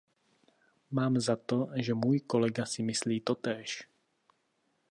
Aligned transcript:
Mám 0.91 1.19
za 1.19 1.35
to, 1.35 1.67
že 1.75 1.93
můj 1.93 2.19
kolega 2.19 2.65
si 2.65 2.83
myslí 2.83 3.21
totéž. 3.21 3.87